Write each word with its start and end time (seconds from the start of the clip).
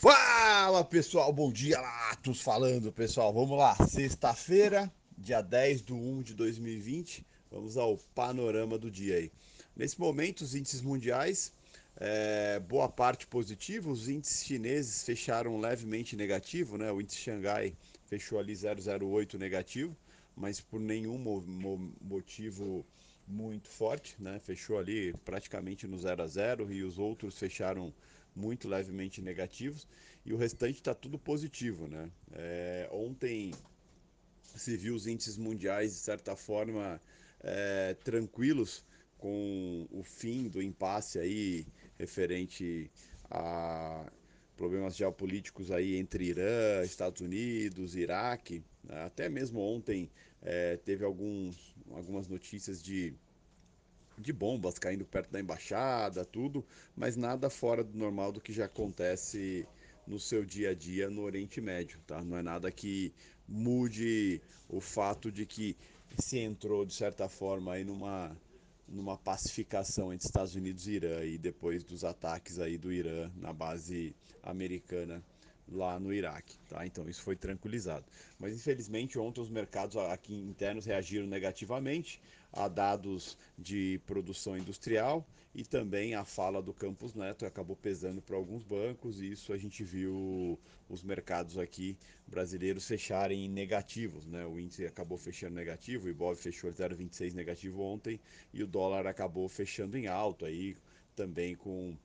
Fala 0.00 0.84
pessoal, 0.84 1.32
bom 1.32 1.50
dia, 1.50 1.80
Latos 1.80 2.40
falando 2.40 2.92
pessoal, 2.92 3.32
vamos 3.34 3.58
lá, 3.58 3.74
sexta-feira, 3.88 4.88
dia 5.18 5.42
10 5.42 5.82
de 5.82 5.92
1 5.92 6.22
de 6.22 6.34
2020, 6.34 7.26
vamos 7.50 7.76
ao 7.76 7.98
panorama 8.14 8.78
do 8.78 8.92
dia 8.92 9.16
aí. 9.16 9.32
Nesse 9.74 9.98
momento, 9.98 10.42
os 10.42 10.54
índices 10.54 10.82
mundiais, 10.82 11.52
é, 11.96 12.60
boa 12.60 12.88
parte 12.88 13.26
positivo, 13.26 13.90
os 13.90 14.08
índices 14.08 14.44
chineses 14.44 15.02
fecharam 15.02 15.58
levemente 15.58 16.14
negativo, 16.14 16.78
né? 16.78 16.92
o 16.92 17.00
índice 17.00 17.18
Xangai 17.18 17.74
fechou 18.06 18.38
ali 18.38 18.52
0,08 18.52 19.34
negativo, 19.36 19.96
mas 20.36 20.60
por 20.60 20.78
nenhum 20.78 21.18
mo 21.18 21.40
mo 21.40 21.92
motivo 22.00 22.86
muito 23.26 23.68
forte, 23.68 24.14
né? 24.20 24.38
fechou 24.38 24.78
ali 24.78 25.12
praticamente 25.24 25.88
no 25.88 25.98
0 25.98 26.22
a 26.22 26.26
0 26.28 26.72
e 26.72 26.84
os 26.84 27.00
outros 27.00 27.36
fecharam 27.36 27.92
muito 28.38 28.68
levemente 28.68 29.20
negativos, 29.20 29.86
e 30.24 30.32
o 30.32 30.36
restante 30.36 30.76
está 30.76 30.94
tudo 30.94 31.18
positivo. 31.18 31.88
Né? 31.88 32.10
É, 32.32 32.88
ontem 32.92 33.52
se 34.42 34.76
viu 34.76 34.94
os 34.94 35.06
índices 35.06 35.36
mundiais, 35.36 35.92
de 35.92 35.98
certa 35.98 36.36
forma, 36.36 37.00
é, 37.40 37.94
tranquilos 38.04 38.84
com 39.18 39.86
o 39.90 40.02
fim 40.02 40.48
do 40.48 40.62
impasse 40.62 41.18
aí 41.18 41.66
referente 41.98 42.90
a 43.30 44.10
problemas 44.56 44.96
geopolíticos 44.96 45.70
aí 45.70 45.96
entre 45.96 46.24
Irã, 46.26 46.82
Estados 46.84 47.20
Unidos, 47.20 47.96
Iraque. 47.96 48.62
Né? 48.84 49.02
Até 49.04 49.28
mesmo 49.28 49.60
ontem 49.60 50.10
é, 50.42 50.76
teve 50.76 51.04
alguns, 51.04 51.74
algumas 51.90 52.28
notícias 52.28 52.82
de 52.82 53.14
de 54.18 54.32
bombas 54.32 54.78
caindo 54.78 55.04
perto 55.04 55.30
da 55.30 55.40
embaixada, 55.40 56.24
tudo, 56.24 56.64
mas 56.96 57.16
nada 57.16 57.48
fora 57.48 57.84
do 57.84 57.96
normal 57.96 58.32
do 58.32 58.40
que 58.40 58.52
já 58.52 58.64
acontece 58.64 59.66
no 60.06 60.18
seu 60.18 60.44
dia 60.44 60.70
a 60.70 60.74
dia 60.74 61.10
no 61.10 61.22
Oriente 61.22 61.60
Médio, 61.60 62.00
tá? 62.06 62.22
Não 62.22 62.36
é 62.36 62.42
nada 62.42 62.70
que 62.70 63.12
mude 63.46 64.40
o 64.68 64.80
fato 64.80 65.30
de 65.30 65.46
que 65.46 65.76
se 66.18 66.38
entrou 66.38 66.84
de 66.84 66.94
certa 66.94 67.28
forma 67.28 67.74
aí 67.74 67.84
numa 67.84 68.36
numa 68.90 69.18
pacificação 69.18 70.10
entre 70.14 70.26
Estados 70.26 70.54
Unidos 70.54 70.86
e 70.86 70.92
Irã 70.92 71.22
e 71.22 71.36
depois 71.36 71.84
dos 71.84 72.04
ataques 72.04 72.58
aí 72.58 72.78
do 72.78 72.90
Irã 72.90 73.30
na 73.36 73.52
base 73.52 74.16
americana 74.42 75.22
lá 75.70 75.98
no 75.98 76.12
Iraque, 76.12 76.58
tá? 76.68 76.86
Então 76.86 77.08
isso 77.08 77.22
foi 77.22 77.36
tranquilizado. 77.36 78.04
Mas 78.38 78.54
infelizmente 78.54 79.18
ontem 79.18 79.40
os 79.40 79.50
mercados 79.50 79.96
aqui 79.96 80.34
internos 80.34 80.86
reagiram 80.86 81.26
negativamente 81.26 82.20
a 82.52 82.68
dados 82.68 83.36
de 83.58 84.00
produção 84.06 84.56
industrial 84.56 85.26
e 85.54 85.64
também 85.64 86.14
a 86.14 86.24
fala 86.24 86.62
do 86.62 86.72
Campos 86.72 87.14
Neto 87.14 87.44
acabou 87.44 87.76
pesando 87.76 88.22
para 88.22 88.36
alguns 88.36 88.62
bancos 88.62 89.20
e 89.20 89.30
isso 89.30 89.52
a 89.52 89.58
gente 89.58 89.82
viu 89.82 90.58
os 90.88 91.02
mercados 91.02 91.58
aqui 91.58 91.96
brasileiros 92.26 92.86
fecharem 92.86 93.48
negativos, 93.48 94.26
né? 94.26 94.46
O 94.46 94.58
índice 94.58 94.86
acabou 94.86 95.18
fechando 95.18 95.54
negativo, 95.54 96.06
o 96.06 96.10
Ibov 96.10 96.36
fechou 96.36 96.70
0,26 96.70 97.34
negativo 97.34 97.82
ontem 97.82 98.20
e 98.52 98.62
o 98.62 98.66
dólar 98.66 99.06
acabou 99.06 99.48
fechando 99.48 99.96
em 99.98 100.06
alto 100.06 100.44
aí 100.44 100.76
também 101.14 101.54
com 101.54 101.96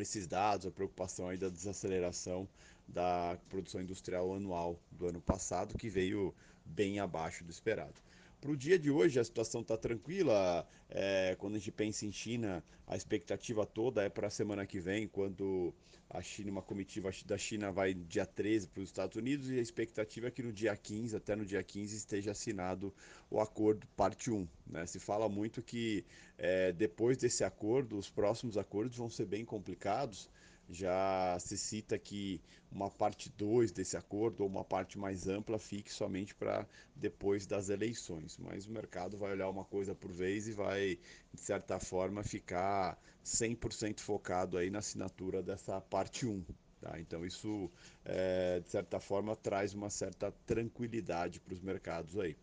esses 0.00 0.26
dados, 0.26 0.66
a 0.66 0.70
preocupação 0.70 1.28
aí 1.28 1.36
da 1.36 1.48
desaceleração 1.48 2.48
da 2.88 3.38
produção 3.48 3.80
industrial 3.80 4.34
anual 4.34 4.78
do 4.90 5.06
ano 5.06 5.20
passado, 5.20 5.76
que 5.76 5.88
veio 5.88 6.34
bem 6.64 6.98
abaixo 7.00 7.44
do 7.44 7.50
esperado. 7.50 7.94
Para 8.42 8.50
o 8.50 8.56
dia 8.56 8.76
de 8.76 8.90
hoje 8.90 9.20
a 9.20 9.24
situação 9.24 9.60
está 9.60 9.76
tranquila. 9.76 10.66
É, 10.90 11.36
quando 11.38 11.54
a 11.54 11.58
gente 11.58 11.70
pensa 11.70 12.04
em 12.04 12.10
China, 12.10 12.60
a 12.88 12.96
expectativa 12.96 13.64
toda 13.64 14.02
é 14.02 14.08
para 14.08 14.26
a 14.26 14.30
semana 14.30 14.66
que 14.66 14.80
vem, 14.80 15.06
quando 15.06 15.72
a 16.10 16.20
China, 16.20 16.50
uma 16.50 16.60
comitiva 16.60 17.08
da 17.24 17.38
China 17.38 17.70
vai 17.70 17.94
dia 17.94 18.26
13 18.26 18.66
para 18.66 18.82
os 18.82 18.88
Estados 18.88 19.16
Unidos 19.16 19.48
e 19.48 19.60
a 19.60 19.62
expectativa 19.62 20.26
é 20.26 20.30
que 20.32 20.42
no 20.42 20.52
dia 20.52 20.76
15, 20.76 21.14
até 21.14 21.36
no 21.36 21.46
dia 21.46 21.62
15, 21.62 21.96
esteja 21.96 22.32
assinado 22.32 22.92
o 23.30 23.40
acordo 23.40 23.86
parte 23.96 24.28
1. 24.28 24.48
Né? 24.66 24.86
Se 24.86 24.98
fala 24.98 25.28
muito 25.28 25.62
que 25.62 26.04
é, 26.36 26.72
depois 26.72 27.16
desse 27.16 27.44
acordo, 27.44 27.96
os 27.96 28.10
próximos 28.10 28.58
acordos 28.58 28.96
vão 28.96 29.08
ser 29.08 29.26
bem 29.26 29.44
complicados, 29.44 30.28
já 30.72 31.36
se 31.38 31.56
cita 31.58 31.98
que 31.98 32.40
uma 32.70 32.90
parte 32.90 33.30
2 33.36 33.70
desse 33.70 33.96
acordo 33.96 34.42
ou 34.42 34.48
uma 34.48 34.64
parte 34.64 34.98
mais 34.98 35.28
ampla 35.28 35.58
fique 35.58 35.92
somente 35.92 36.34
para 36.34 36.66
depois 36.96 37.46
das 37.46 37.68
eleições. 37.68 38.38
Mas 38.38 38.66
o 38.66 38.72
mercado 38.72 39.18
vai 39.18 39.32
olhar 39.32 39.48
uma 39.48 39.64
coisa 39.64 39.94
por 39.94 40.10
vez 40.10 40.48
e 40.48 40.52
vai, 40.52 40.98
de 41.32 41.40
certa 41.40 41.78
forma, 41.78 42.22
ficar 42.22 42.98
100% 43.24 44.00
focado 44.00 44.56
aí 44.56 44.70
na 44.70 44.78
assinatura 44.78 45.42
dessa 45.42 45.80
parte 45.80 46.26
1. 46.26 46.42
Tá? 46.80 46.98
Então 46.98 47.24
isso, 47.24 47.70
é, 48.04 48.60
de 48.60 48.68
certa 48.68 48.98
forma, 48.98 49.36
traz 49.36 49.74
uma 49.74 49.90
certa 49.90 50.32
tranquilidade 50.46 51.38
para 51.38 51.54
os 51.54 51.60
mercados 51.60 52.18
aí. 52.18 52.36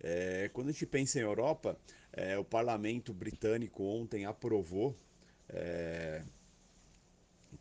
É, 0.00 0.50
quando 0.52 0.68
a 0.68 0.72
gente 0.72 0.86
pensa 0.86 1.18
em 1.18 1.22
Europa, 1.22 1.78
é, 2.12 2.36
o 2.36 2.44
parlamento 2.44 3.14
britânico 3.14 3.82
ontem 3.84 4.26
aprovou 4.26 4.94
é, 5.48 5.91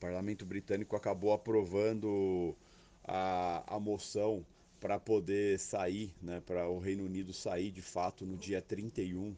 parlamento 0.02 0.44
britânico 0.44 0.96
acabou 0.96 1.32
aprovando 1.32 2.58
a, 3.04 3.76
a 3.76 3.80
moção 3.80 4.44
para 4.80 5.00
poder 5.00 5.60
sair, 5.60 6.12
né, 6.20 6.42
para 6.44 6.68
o 6.68 6.80
Reino 6.80 7.06
Unido 7.06 7.32
sair 7.32 7.70
de 7.70 7.84
fato 7.84 8.26
no 8.26 8.36
dia 8.36 8.60
31 8.64 9.36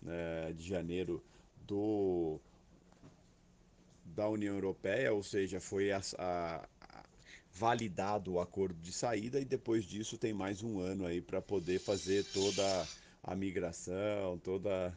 né, 0.00 0.52
de 0.56 0.64
janeiro 0.64 1.20
do, 1.66 2.38
da 4.04 4.28
União 4.28 4.54
Europeia, 4.54 5.12
ou 5.12 5.24
seja, 5.24 5.58
foi 5.58 5.90
a, 5.90 6.00
a, 6.16 6.68
validado 7.52 8.34
o 8.34 8.40
acordo 8.40 8.80
de 8.80 8.92
saída 8.92 9.40
e 9.40 9.44
depois 9.44 9.84
disso 9.84 10.16
tem 10.16 10.32
mais 10.32 10.62
um 10.62 10.78
ano 10.78 11.06
aí 11.06 11.20
para 11.20 11.42
poder 11.42 11.80
fazer 11.80 12.24
toda 12.26 12.86
a 13.20 13.34
migração, 13.34 14.38
toda 14.38 14.96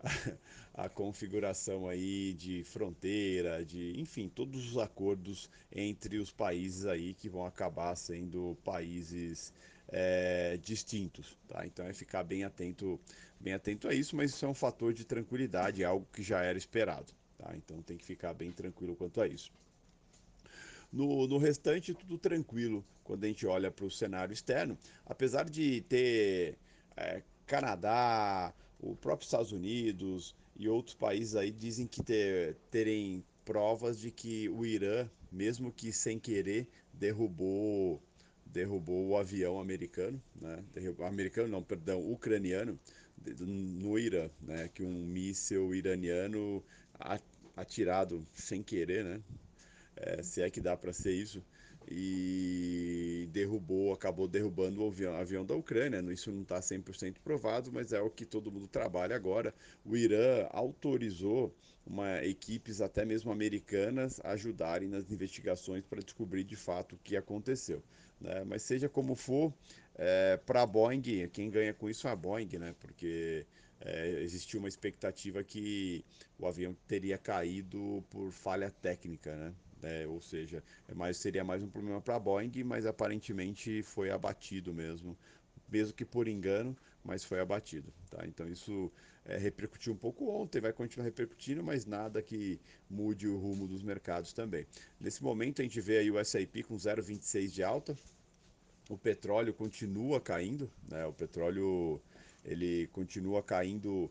a 0.74 0.88
configuração 0.88 1.88
aí 1.88 2.32
de 2.34 2.62
fronteira, 2.64 3.64
de 3.64 3.98
enfim, 4.00 4.28
todos 4.28 4.70
os 4.70 4.78
acordos 4.78 5.50
entre 5.72 6.18
os 6.18 6.30
países 6.30 6.86
aí 6.86 7.14
que 7.14 7.28
vão 7.28 7.44
acabar 7.44 7.94
sendo 7.96 8.56
países 8.64 9.52
é, 9.88 10.56
distintos, 10.58 11.36
tá? 11.48 11.66
Então 11.66 11.86
é 11.86 11.92
ficar 11.92 12.22
bem 12.22 12.44
atento, 12.44 13.00
bem 13.40 13.54
atento 13.54 13.88
a 13.88 13.94
isso, 13.94 14.14
mas 14.14 14.30
isso 14.30 14.44
é 14.44 14.48
um 14.48 14.54
fator 14.54 14.92
de 14.92 15.04
tranquilidade, 15.04 15.82
é 15.82 15.86
algo 15.86 16.06
que 16.12 16.22
já 16.22 16.42
era 16.42 16.58
esperado, 16.58 17.12
tá? 17.36 17.52
Então 17.56 17.82
tem 17.82 17.96
que 17.96 18.04
ficar 18.04 18.34
bem 18.34 18.52
tranquilo 18.52 18.94
quanto 18.94 19.20
a 19.20 19.26
isso. 19.26 19.50
No, 20.92 21.26
no 21.26 21.36
restante, 21.36 21.92
tudo 21.92 22.16
tranquilo 22.16 22.84
quando 23.04 23.24
a 23.24 23.26
gente 23.26 23.46
olha 23.46 23.70
para 23.70 23.84
o 23.84 23.90
cenário 23.90 24.32
externo, 24.32 24.78
apesar 25.04 25.48
de 25.48 25.82
ter 25.82 26.56
é, 26.96 27.22
Canadá, 27.46 28.54
o 28.80 28.94
próprio 28.96 29.26
Estados 29.26 29.52
Unidos 29.52 30.34
e 30.56 30.68
outros 30.68 30.94
países 30.94 31.36
aí 31.36 31.50
dizem 31.50 31.86
que 31.86 32.02
ter, 32.02 32.56
terem 32.70 33.24
provas 33.44 33.98
de 33.98 34.10
que 34.10 34.48
o 34.48 34.64
Irã, 34.64 35.08
mesmo 35.32 35.72
que 35.72 35.92
sem 35.92 36.18
querer, 36.18 36.68
derrubou 36.92 38.02
derrubou 38.46 39.08
o 39.08 39.16
avião 39.16 39.60
americano, 39.60 40.20
né? 40.40 40.64
Derrubou, 40.72 41.06
americano 41.06 41.48
não, 41.48 41.62
perdão, 41.62 42.00
ucraniano 42.10 42.78
no 43.40 43.98
Irã, 43.98 44.30
né? 44.40 44.68
Que 44.72 44.82
um 44.82 45.06
míssil 45.06 45.74
iraniano 45.74 46.64
atirado 47.56 48.26
sem 48.34 48.62
querer, 48.62 49.04
né? 49.04 49.20
É, 49.96 50.22
se 50.22 50.40
é 50.40 50.48
que 50.48 50.60
dá 50.60 50.76
para 50.76 50.92
ser 50.92 51.12
isso, 51.12 51.42
e 51.90 53.28
derrubou, 53.32 53.92
acabou 53.92 54.28
derrubando 54.28 54.82
o 54.82 54.88
avião, 54.88 55.14
avião 55.14 55.44
da 55.44 55.54
Ucrânia. 55.54 56.00
Isso 56.12 56.30
não 56.30 56.42
está 56.42 56.60
100% 56.60 57.16
provado, 57.24 57.72
mas 57.72 57.92
é 57.92 58.00
o 58.00 58.10
que 58.10 58.26
todo 58.26 58.52
mundo 58.52 58.68
trabalha 58.68 59.16
agora. 59.16 59.54
O 59.84 59.96
Irã 59.96 60.46
autorizou 60.50 61.54
uma, 61.86 62.22
equipes, 62.24 62.80
até 62.80 63.04
mesmo 63.04 63.32
americanas, 63.32 64.20
ajudarem 64.22 64.88
nas 64.88 65.10
investigações 65.10 65.84
para 65.84 66.02
descobrir 66.02 66.44
de 66.44 66.56
fato 66.56 66.94
o 66.94 66.98
que 66.98 67.16
aconteceu. 67.16 67.82
Né? 68.20 68.44
Mas 68.44 68.62
seja 68.62 68.88
como 68.88 69.14
for, 69.14 69.52
é, 69.94 70.36
para 70.36 70.62
a 70.62 70.66
Boeing, 70.66 71.28
quem 71.32 71.50
ganha 71.50 71.72
com 71.72 71.88
isso 71.88 72.06
é 72.06 72.10
a 72.10 72.16
Boeing, 72.16 72.58
né? 72.58 72.74
porque 72.78 73.46
é, 73.80 74.20
existia 74.20 74.58
uma 74.58 74.68
expectativa 74.68 75.42
que 75.42 76.04
o 76.38 76.46
avião 76.46 76.76
teria 76.86 77.16
caído 77.16 78.04
por 78.10 78.30
falha 78.30 78.70
técnica, 78.70 79.34
né? 79.34 79.54
Né? 79.82 80.06
ou 80.06 80.20
seja, 80.20 80.62
é 80.86 80.94
mais, 80.94 81.16
seria 81.16 81.44
mais 81.44 81.62
um 81.62 81.68
problema 81.68 82.00
para 82.00 82.16
a 82.16 82.18
Boeing, 82.18 82.64
mas 82.64 82.86
aparentemente 82.86 83.82
foi 83.82 84.10
abatido 84.10 84.72
mesmo, 84.72 85.16
mesmo 85.68 85.94
que 85.94 86.04
por 86.04 86.28
engano, 86.28 86.76
mas 87.04 87.24
foi 87.24 87.40
abatido. 87.40 87.92
Tá? 88.10 88.26
Então 88.26 88.48
isso 88.48 88.92
é, 89.24 89.36
repercutiu 89.36 89.92
um 89.92 89.96
pouco 89.96 90.28
ontem, 90.30 90.60
vai 90.60 90.72
continuar 90.72 91.04
repercutindo, 91.04 91.62
mas 91.62 91.84
nada 91.84 92.22
que 92.22 92.60
mude 92.88 93.28
o 93.28 93.36
rumo 93.36 93.68
dos 93.68 93.82
mercados 93.82 94.32
também. 94.32 94.66
Nesse 94.98 95.22
momento 95.22 95.60
a 95.60 95.64
gente 95.64 95.80
vê 95.80 95.98
aí 95.98 96.10
o 96.10 96.18
S&P 96.18 96.62
com 96.62 96.76
0,26 96.76 97.48
de 97.48 97.62
alta, 97.62 97.96
o 98.88 98.96
petróleo 98.96 99.52
continua 99.52 100.20
caindo, 100.20 100.70
né? 100.90 101.04
o 101.04 101.12
petróleo 101.12 102.00
ele 102.44 102.86
continua 102.88 103.42
caindo 103.42 104.10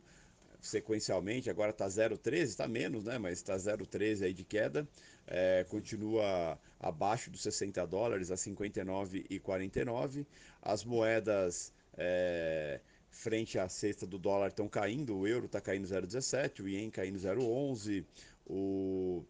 sequencialmente, 0.61 1.49
agora 1.49 1.71
está 1.71 1.87
0,13, 1.87 2.43
está 2.43 2.67
menos, 2.67 3.05
né? 3.05 3.17
Mas 3.17 3.33
está 3.33 3.55
0,13 3.55 4.23
aí 4.25 4.33
de 4.33 4.43
queda. 4.43 4.87
É, 5.25 5.65
continua 5.69 6.59
abaixo 6.79 7.29
dos 7.29 7.41
60 7.41 7.85
dólares, 7.85 8.31
a 8.31 8.35
59,49. 8.35 10.25
As 10.61 10.83
moedas 10.83 11.73
é, 11.97 12.79
frente 13.09 13.57
à 13.57 13.67
cesta 13.67 14.05
do 14.05 14.17
dólar 14.17 14.49
estão 14.49 14.67
caindo, 14.67 15.17
o 15.17 15.27
euro 15.27 15.47
está 15.47 15.59
caindo 15.59 15.87
0,17, 15.87 16.61
o 16.61 16.67
ien 16.67 16.89
caindo 16.89 17.17
0,11, 17.17 18.05
o, 18.45 19.25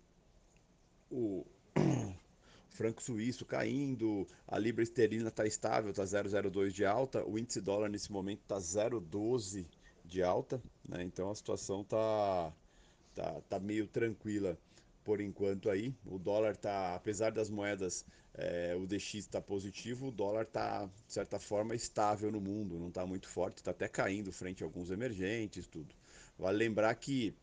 o 1.09 1.45
franco 2.69 3.01
suíço 3.01 3.45
caindo, 3.45 4.27
a 4.47 4.59
libra 4.59 4.83
esterlina 4.83 5.29
está 5.29 5.45
estável, 5.45 5.91
está 5.91 6.03
0,02 6.03 6.71
de 6.71 6.85
alta, 6.85 7.25
o 7.25 7.39
índice 7.39 7.61
dólar 7.61 7.89
nesse 7.89 8.11
momento 8.11 8.41
está 8.41 8.57
0,12 8.57 9.65
de 10.07 10.23
alta, 10.23 10.61
né? 10.87 11.03
então 11.03 11.29
a 11.29 11.35
situação 11.35 11.81
está 11.81 12.53
tá, 13.13 13.41
tá 13.49 13.59
meio 13.59 13.87
tranquila 13.87 14.57
por 15.03 15.21
enquanto 15.21 15.69
aí. 15.69 15.93
O 16.05 16.17
dólar 16.17 16.51
está, 16.51 16.95
apesar 16.95 17.31
das 17.31 17.49
moedas, 17.49 18.05
é, 18.33 18.75
o 18.75 18.85
DX 18.85 19.15
está 19.15 19.41
positivo, 19.41 20.07
o 20.07 20.11
dólar 20.11 20.43
está, 20.43 20.85
de 20.85 21.13
certa 21.13 21.39
forma, 21.39 21.75
estável 21.75 22.31
no 22.31 22.41
mundo, 22.41 22.77
não 22.77 22.89
está 22.89 23.05
muito 23.05 23.27
forte, 23.27 23.57
está 23.57 23.71
até 23.71 23.87
caindo 23.87 24.31
frente 24.31 24.63
a 24.63 24.65
alguns 24.65 24.91
emergentes, 24.91 25.67
tudo. 25.67 25.95
Vale 26.37 26.57
lembrar 26.57 26.93
que 26.95 27.33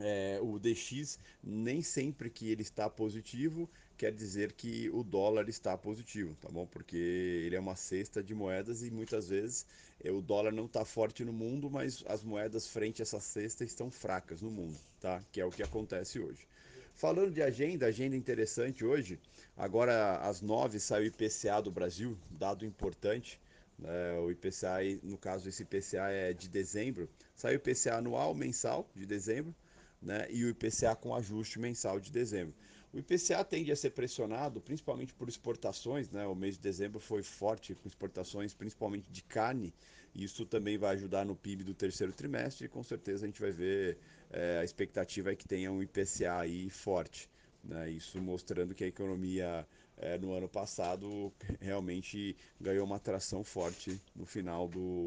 é, 0.00 0.38
o 0.42 0.58
DX 0.58 1.18
nem 1.42 1.82
sempre 1.82 2.30
que 2.30 2.50
ele 2.50 2.62
está 2.62 2.88
positivo 2.88 3.68
quer 3.96 4.12
dizer 4.12 4.52
que 4.52 4.88
o 4.90 5.04
dólar 5.04 5.48
está 5.50 5.76
positivo, 5.76 6.34
tá 6.40 6.48
bom? 6.48 6.66
Porque 6.66 6.96
ele 6.96 7.54
é 7.54 7.60
uma 7.60 7.76
cesta 7.76 8.22
de 8.22 8.34
moedas 8.34 8.82
e 8.82 8.90
muitas 8.90 9.28
vezes 9.28 9.66
é, 10.02 10.10
o 10.10 10.22
dólar 10.22 10.52
não 10.52 10.64
está 10.64 10.86
forte 10.86 11.22
no 11.22 11.34
mundo, 11.34 11.70
mas 11.70 12.02
as 12.06 12.24
moedas 12.24 12.66
frente 12.66 13.02
a 13.02 13.04
essa 13.04 13.20
cesta 13.20 13.62
estão 13.62 13.90
fracas 13.90 14.40
no 14.40 14.50
mundo, 14.50 14.78
tá? 15.00 15.22
Que 15.30 15.40
é 15.40 15.44
o 15.44 15.50
que 15.50 15.62
acontece 15.62 16.18
hoje. 16.18 16.48
Falando 16.94 17.30
de 17.30 17.42
agenda, 17.42 17.86
agenda 17.86 18.16
interessante 18.16 18.84
hoje. 18.84 19.18
Agora 19.56 20.16
às 20.18 20.40
nove 20.40 20.80
sai 20.80 21.02
o 21.02 21.06
IPCA 21.06 21.60
do 21.62 21.70
Brasil, 21.70 22.16
dado 22.30 22.64
importante. 22.64 23.38
Né? 23.78 24.18
O 24.18 24.30
IPCA, 24.30 24.78
no 25.02 25.16
caso 25.16 25.48
esse 25.48 25.62
IPCA 25.62 26.10
é 26.10 26.32
de 26.32 26.48
dezembro. 26.48 27.08
Sai 27.34 27.54
o 27.54 27.56
IPCA 27.56 27.96
anual, 27.96 28.34
mensal 28.34 28.88
de 28.94 29.06
dezembro, 29.06 29.54
né? 30.00 30.26
E 30.30 30.44
o 30.44 30.48
IPCA 30.48 30.94
com 30.96 31.14
ajuste 31.14 31.58
mensal 31.58 32.00
de 32.00 32.10
dezembro. 32.10 32.54
O 32.92 32.98
IPCA 32.98 33.44
tende 33.44 33.70
a 33.70 33.76
ser 33.76 33.90
pressionado 33.90 34.60
principalmente 34.60 35.14
por 35.14 35.28
exportações, 35.28 36.10
né? 36.10 36.26
O 36.26 36.34
mês 36.34 36.56
de 36.56 36.60
dezembro 36.60 36.98
foi 36.98 37.22
forte 37.22 37.74
com 37.74 37.86
exportações, 37.86 38.52
principalmente 38.52 39.06
de 39.10 39.22
carne. 39.22 39.72
E 40.14 40.24
isso 40.24 40.44
também 40.44 40.76
vai 40.76 40.96
ajudar 40.96 41.24
no 41.24 41.36
PIB 41.36 41.62
do 41.62 41.74
terceiro 41.74 42.12
trimestre 42.12 42.66
e 42.66 42.68
com 42.68 42.82
certeza 42.82 43.24
a 43.24 43.28
gente 43.28 43.40
vai 43.40 43.52
ver 43.52 43.96
é, 44.30 44.58
a 44.58 44.64
expectativa 44.64 45.30
é 45.30 45.36
que 45.36 45.46
tenha 45.46 45.70
um 45.70 45.80
IPCA 45.82 46.38
aí 46.40 46.68
forte. 46.68 47.30
Né? 47.62 47.90
Isso 47.90 48.20
mostrando 48.20 48.74
que 48.74 48.82
a 48.82 48.88
economia 48.88 49.64
é, 49.96 50.18
no 50.18 50.32
ano 50.32 50.48
passado 50.48 51.32
realmente 51.60 52.36
ganhou 52.60 52.84
uma 52.84 52.96
atração 52.96 53.44
forte 53.44 54.00
no 54.16 54.26
final 54.26 54.66
do, 54.66 55.06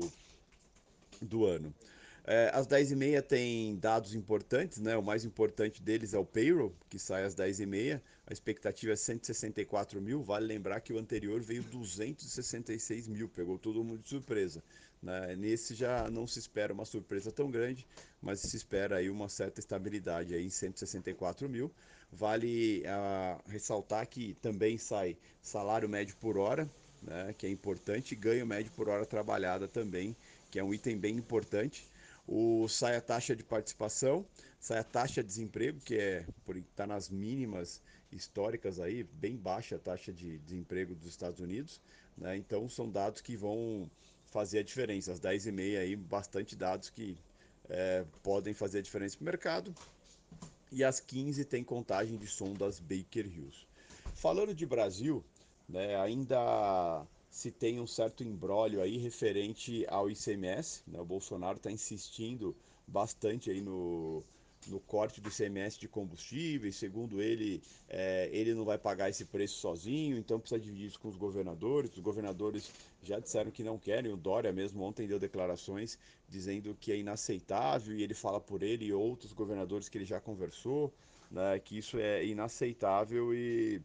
do 1.22 1.46
ano. 1.46 1.74
É, 2.26 2.50
às 2.54 2.66
10h30 2.66 3.22
tem 3.22 3.76
dados 3.76 4.16
importantes, 4.16 4.80
né? 4.80 4.96
O 4.96 5.04
mais 5.04 5.26
importante 5.26 5.82
deles 5.82 6.14
é 6.14 6.18
o 6.18 6.26
payroll, 6.26 6.74
que 6.90 6.98
sai 6.98 7.26
às 7.26 7.36
10h30. 7.36 8.02
A 8.26 8.32
expectativa 8.32 8.94
é 8.94 8.96
164 8.96 10.02
mil. 10.02 10.24
Vale 10.24 10.48
lembrar 10.48 10.80
que 10.80 10.94
o 10.94 10.98
anterior 10.98 11.42
veio 11.42 11.64
266 11.64 13.10
mil, 13.10 13.28
pegou 13.28 13.60
todo 13.60 13.84
mundo 13.84 14.02
de 14.02 14.10
surpresa. 14.10 14.64
Né? 15.02 15.36
Nesse 15.36 15.76
já 15.76 16.10
não 16.10 16.26
se 16.26 16.40
espera 16.40 16.72
uma 16.74 16.86
surpresa 16.86 17.30
tão 17.30 17.52
grande, 17.52 17.86
mas 18.22 18.40
se 18.40 18.56
espera 18.56 18.98
aí 18.98 19.10
uma 19.10 19.28
certa 19.28 19.60
estabilidade 19.60 20.34
aí 20.34 20.46
em 20.46 20.50
164 20.50 21.50
mil. 21.50 21.70
Vale 22.10 22.84
uh, 22.84 23.50
ressaltar 23.50 24.08
que 24.08 24.34
também 24.36 24.78
sai 24.78 25.18
salário 25.42 25.90
médio 25.90 26.16
por 26.22 26.38
hora, 26.38 26.70
né? 27.02 27.36
que 27.38 27.46
é 27.46 27.50
importante, 27.50 28.14
e 28.14 28.16
ganho 28.16 28.48
médio 28.48 28.72
por 28.72 28.88
hora 28.88 29.06
trabalhada 29.06 29.68
também, 29.68 30.16
que 30.50 30.58
é 30.58 30.64
um 30.64 30.74
item 30.74 30.98
bem 30.98 31.18
importante 31.18 31.92
o, 32.28 32.68
sai 32.68 32.96
a 32.96 33.02
taxa 33.02 33.36
de 33.36 33.44
participação, 33.44 34.26
sai 34.60 34.80
a 34.80 34.84
taxa 34.84 35.22
de 35.22 35.28
desemprego, 35.28 35.80
que 35.80 35.96
é 35.96 36.26
está 36.70 36.88
nas 36.88 37.10
mínimas 37.10 37.82
históricas 38.12 38.80
aí, 38.80 39.04
bem 39.04 39.36
baixa 39.36 39.76
a 39.76 39.80
taxa 39.80 40.14
de 40.14 40.38
desemprego 40.40 40.96
dos 40.96 41.08
Estados 41.08 41.40
Unidos. 41.40 41.82
Né? 42.18 42.38
Então 42.38 42.70
são 42.70 42.90
dados 42.90 43.22
que 43.22 43.36
vão 43.36 43.90
fazer 44.28 44.60
a 44.60 44.64
diferença. 44.64 45.12
Às 45.12 45.20
10h30 45.20 45.80
aí, 45.80 45.96
bastante 45.96 46.56
dados 46.56 46.90
que 46.90 47.18
é, 47.70 48.06
podem 48.22 48.54
fazer 48.54 48.80
a 48.80 48.82
diferença 48.82 49.18
para 49.18 49.24
o 49.24 49.26
mercado. 49.26 49.76
E 50.72 50.84
às 50.84 51.00
15 51.00 51.46
tem 51.46 51.64
contagem 51.64 52.18
de 52.18 52.28
som 52.28 52.54
das 52.54 52.80
Baker 52.80 53.26
Hughes. 53.28 53.68
Falando 54.16 54.54
de 54.54 54.66
Brasil, 54.66 55.24
né, 55.68 56.00
ainda 56.00 57.06
se 57.34 57.50
tem 57.50 57.80
um 57.80 57.88
certo 57.88 58.24
embrólio 58.24 58.80
aí 58.80 58.96
referente 58.96 59.84
ao 59.90 60.08
ICMS. 60.08 60.84
Né? 60.86 61.02
O 61.02 61.04
Bolsonaro 61.04 61.58
está 61.58 61.72
insistindo 61.72 62.56
bastante 62.88 63.50
aí 63.50 63.60
no, 63.60 64.24
no 64.68 64.80
corte 64.80 65.20
do 65.20 65.30
ICMS 65.30 65.80
de 65.80 65.88
combustíveis. 65.88 66.76
Segundo 66.76 67.24
ele, 67.24 67.60
é, 67.90 68.30
ele 68.32 68.54
não 68.54 68.64
vai 68.64 68.78
pagar 68.78 69.10
esse 69.10 69.26
preço 69.26 69.56
sozinho, 69.56 70.16
então 70.16 70.40
precisa 70.40 70.62
dividir 70.62 70.86
isso 70.86 71.00
com 71.00 71.08
os 71.08 71.18
governadores. 71.18 71.92
Os 71.98 72.04
governadores 72.04 72.72
já 73.02 73.18
disseram 73.18 73.50
que 73.50 73.64
não 73.64 73.80
querem. 73.80 74.14
O 74.14 74.16
Dória 74.16 74.54
mesmo 74.54 74.84
ontem 74.84 75.08
deu 75.08 75.18
declarações 75.18 75.98
dizendo 76.30 76.78
que 76.80 76.92
é 76.92 76.98
inaceitável 76.98 77.98
e 77.98 78.04
ele 78.04 78.14
fala 78.14 78.40
por 78.40 78.62
ele 78.62 78.86
e 78.86 78.94
outros 78.94 79.34
governadores 79.34 79.90
que 79.90 79.98
ele 79.98 80.06
já 80.06 80.22
conversou, 80.22 80.94
né, 81.32 81.58
que 81.58 81.80
isso 81.80 81.98
é 81.98 82.24
inaceitável 82.24 83.34
e 83.34 83.82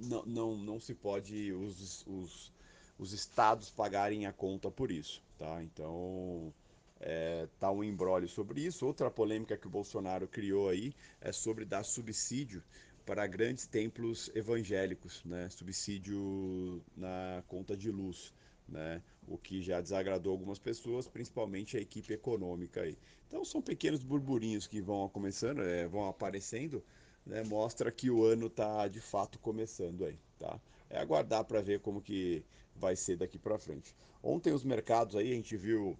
não, 0.00 0.24
não, 0.24 0.56
não 0.56 0.80
se 0.80 0.94
pode 0.94 1.52
os, 1.52 2.04
os, 2.06 2.52
os 2.98 3.12
estados 3.12 3.70
pagarem 3.70 4.26
a 4.26 4.32
conta 4.32 4.70
por 4.70 4.90
isso, 4.90 5.22
tá? 5.38 5.62
Então 5.62 6.52
é, 7.00 7.46
tá 7.58 7.70
um 7.70 7.84
embrólio 7.84 8.28
sobre 8.28 8.60
isso. 8.60 8.86
Outra 8.86 9.10
polêmica 9.10 9.56
que 9.56 9.66
o 9.66 9.70
Bolsonaro 9.70 10.26
criou 10.26 10.68
aí 10.68 10.92
é 11.20 11.32
sobre 11.32 11.64
dar 11.64 11.84
subsídio 11.84 12.62
para 13.06 13.26
grandes 13.26 13.66
templos 13.66 14.30
evangélicos, 14.34 15.22
né? 15.24 15.48
Subsídio 15.48 16.82
na 16.96 17.42
conta 17.48 17.76
de 17.76 17.90
luz, 17.90 18.34
né? 18.68 19.02
O 19.26 19.38
que 19.38 19.62
já 19.62 19.80
desagradou 19.80 20.32
algumas 20.32 20.58
pessoas, 20.58 21.08
principalmente 21.08 21.76
a 21.76 21.80
equipe 21.80 22.12
econômica 22.12 22.82
aí. 22.82 22.98
Então 23.26 23.44
são 23.44 23.62
pequenos 23.62 24.02
burburinhos 24.02 24.66
que 24.66 24.80
vão 24.80 25.08
começando, 25.08 25.62
é, 25.62 25.86
vão 25.86 26.08
aparecendo 26.08 26.82
né, 27.28 27.44
mostra 27.44 27.92
que 27.92 28.10
o 28.10 28.24
ano 28.24 28.46
está 28.46 28.88
de 28.88 29.00
fato 29.00 29.38
começando 29.38 30.06
aí, 30.06 30.18
tá? 30.38 30.58
É 30.88 30.98
aguardar 30.98 31.44
para 31.44 31.60
ver 31.60 31.80
como 31.80 32.00
que 32.00 32.42
vai 32.74 32.96
ser 32.96 33.18
daqui 33.18 33.38
para 33.38 33.58
frente. 33.58 33.94
Ontem 34.22 34.52
os 34.52 34.64
mercados 34.64 35.14
aí 35.14 35.30
a 35.30 35.34
gente 35.34 35.56
viu 35.56 35.96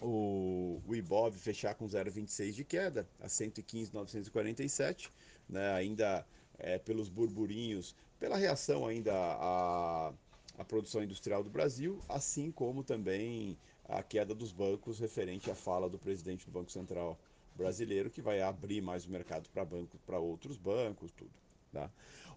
o, 0.00 0.80
o 0.86 0.94
Ibov 0.94 1.36
fechar 1.36 1.74
com 1.74 1.86
0,26 1.86 2.52
de 2.52 2.64
queda 2.64 3.08
a 3.20 3.28
115,947, 3.28 5.12
né? 5.48 5.72
Ainda 5.74 6.24
é, 6.56 6.78
pelos 6.78 7.08
burburinhos, 7.08 7.96
pela 8.20 8.36
reação 8.36 8.86
ainda 8.86 9.12
à, 9.12 10.12
à 10.56 10.64
produção 10.64 11.02
industrial 11.02 11.42
do 11.42 11.50
Brasil, 11.50 12.00
assim 12.08 12.52
como 12.52 12.84
também 12.84 13.58
a 13.84 14.02
queda 14.04 14.34
dos 14.34 14.52
bancos 14.52 15.00
referente 15.00 15.50
à 15.50 15.54
fala 15.56 15.90
do 15.90 15.98
presidente 15.98 16.46
do 16.46 16.52
Banco 16.52 16.70
Central 16.70 17.18
brasileiro 17.56 18.10
que 18.10 18.22
vai 18.22 18.40
abrir 18.40 18.80
mais 18.80 19.04
o 19.06 19.10
mercado 19.10 19.48
para 19.50 19.64
banco, 19.64 19.98
para 20.06 20.18
outros 20.18 20.56
bancos, 20.56 21.10
tudo. 21.12 21.30
Tá? 21.72 21.90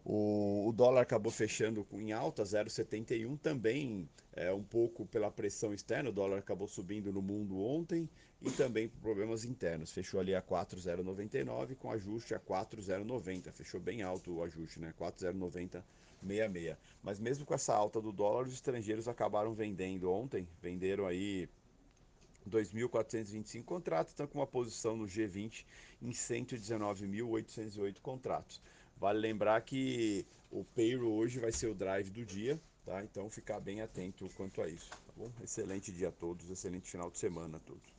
O, 0.06 0.68
o, 0.68 0.72
dólar 0.72 1.02
acabou 1.02 1.32
fechando 1.32 1.86
em 1.94 2.14
alta, 2.14 2.44
0,71 2.44 3.40
também 3.40 4.08
é 4.34 4.54
um 4.54 4.64
pouco 4.64 5.06
pela 5.08 5.32
pressão 5.32 5.74
externa. 5.74 6.10
O 6.10 6.14
dólar 6.14 6.38
acabou 6.38 6.68
subindo 6.68 7.12
no 7.12 7.22
mundo 7.22 7.60
ontem 7.60 8.08
e 8.42 8.52
também 8.52 8.88
por 8.88 9.00
problemas 9.02 9.44
internos. 9.44 9.92
Fechou 9.92 10.20
ali 10.20 10.36
a 10.36 10.42
4,099 10.42 11.76
com 11.76 11.90
ajuste 11.90 12.36
a 12.36 12.40
4,090. 12.40 13.52
Fechou 13.52 13.80
bem 13.80 14.04
alto 14.04 14.36
o 14.36 14.44
ajuste, 14.44 14.80
né? 14.80 14.94
4,090,66. 15.00 16.78
Mas 17.02 17.20
mesmo 17.20 17.44
com 17.44 17.54
essa 17.56 17.74
alta 17.74 18.00
do 18.00 18.12
dólar, 18.12 18.46
os 18.46 18.54
estrangeiros 18.54 19.08
acabaram 19.08 19.54
vendendo 19.54 20.12
ontem. 20.12 20.48
Venderam 20.62 21.08
aí 21.08 21.50
2.425 22.50 23.64
contratos, 23.64 24.12
estão 24.12 24.28
com 24.28 24.40
uma 24.40 24.48
posição 24.48 24.96
no 24.96 25.06
G20 25.06 25.66
em 26.02 26.12
119.808 26.12 28.00
contratos. 28.02 28.62
Vale 28.98 29.20
lembrar 29.20 29.62
que 29.62 30.26
o 30.52 30.64
payroll 30.64 31.16
hoje 31.16 31.40
vai 31.40 31.52
ser 31.52 31.68
o 31.68 31.76
drive 31.76 32.10
do 32.10 32.26
dia, 32.26 32.60
tá? 32.86 33.04
Então 33.04 33.30
ficar 33.30 33.60
bem 33.60 33.82
atento 33.82 34.30
quanto 34.36 34.62
a 34.62 34.68
isso, 34.68 34.90
tá 34.90 35.14
bom? 35.18 35.32
Excelente 35.44 35.92
dia 35.92 36.10
a 36.10 36.12
todos, 36.12 36.50
excelente 36.50 36.90
final 36.90 37.10
de 37.10 37.18
semana 37.18 37.58
a 37.58 37.60
todos. 37.60 37.95